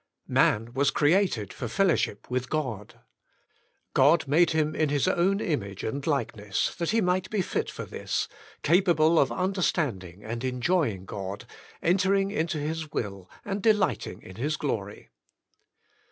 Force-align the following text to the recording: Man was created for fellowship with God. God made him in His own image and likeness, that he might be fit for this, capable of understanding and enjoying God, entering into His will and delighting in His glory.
Man 0.27 0.73
was 0.73 0.89
created 0.89 1.53
for 1.53 1.67
fellowship 1.67 2.27
with 2.27 2.49
God. 2.49 3.01
God 3.93 4.27
made 4.27 4.49
him 4.49 4.73
in 4.73 4.89
His 4.89 5.07
own 5.07 5.39
image 5.39 5.83
and 5.83 6.07
likeness, 6.07 6.73
that 6.77 6.89
he 6.89 7.01
might 7.01 7.29
be 7.29 7.43
fit 7.43 7.69
for 7.69 7.85
this, 7.85 8.27
capable 8.63 9.19
of 9.19 9.31
understanding 9.31 10.23
and 10.23 10.43
enjoying 10.43 11.05
God, 11.05 11.45
entering 11.83 12.31
into 12.31 12.57
His 12.57 12.91
will 12.91 13.29
and 13.45 13.61
delighting 13.61 14.23
in 14.23 14.37
His 14.37 14.57
glory. 14.57 15.11